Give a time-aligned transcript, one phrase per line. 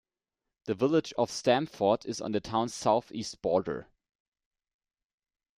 [0.63, 3.87] The village of Stamford is on the town's southeast border.